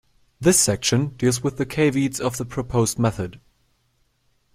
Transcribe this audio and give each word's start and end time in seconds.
This 0.39 0.59
section 0.59 1.09
deals 1.09 1.43
with 1.43 1.57
the 1.57 1.65
caveats 1.67 2.19
of 2.19 2.37
the 2.37 2.45
proposed 2.45 2.97
method. 2.97 3.39